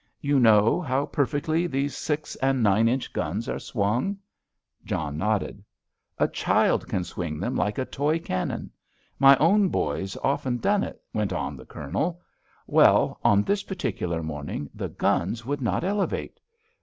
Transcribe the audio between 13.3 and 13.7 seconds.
this